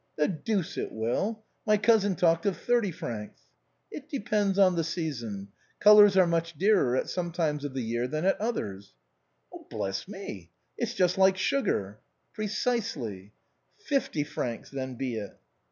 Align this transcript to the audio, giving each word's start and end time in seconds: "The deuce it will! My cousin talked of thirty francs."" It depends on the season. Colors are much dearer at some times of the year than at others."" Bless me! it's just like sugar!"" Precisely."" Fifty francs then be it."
"The 0.17 0.27
deuce 0.27 0.77
it 0.79 0.91
will! 0.91 1.43
My 1.63 1.77
cousin 1.77 2.15
talked 2.15 2.47
of 2.47 2.57
thirty 2.57 2.89
francs."" 2.89 3.41
It 3.91 4.09
depends 4.09 4.57
on 4.57 4.73
the 4.75 4.83
season. 4.83 5.49
Colors 5.79 6.17
are 6.17 6.25
much 6.25 6.53
dearer 6.57 6.95
at 6.95 7.07
some 7.07 7.31
times 7.31 7.63
of 7.63 7.75
the 7.75 7.83
year 7.83 8.07
than 8.07 8.25
at 8.25 8.41
others."" 8.41 8.95
Bless 9.69 10.07
me! 10.07 10.49
it's 10.75 10.95
just 10.95 11.19
like 11.19 11.37
sugar!"" 11.37 11.99
Precisely."" 12.33 13.31
Fifty 13.89 14.23
francs 14.23 14.71
then 14.71 14.95
be 14.95 15.17
it." 15.17 15.37